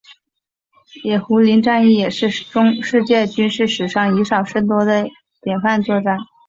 [1.03, 6.17] 野狐岭战役也是世界军事史上以少胜多典范作战。